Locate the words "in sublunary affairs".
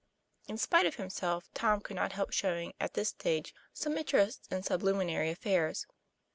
4.51-5.85